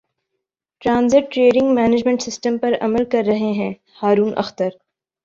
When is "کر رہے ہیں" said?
3.05-3.73